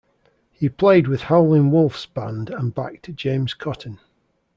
He 0.51 0.67
played 0.67 1.07
with 1.07 1.21
Howlin' 1.25 1.69
Wolf's 1.69 2.07
band 2.07 2.49
and 2.49 2.73
backed 2.73 3.15
James 3.15 3.53
Cotton. 3.53 3.99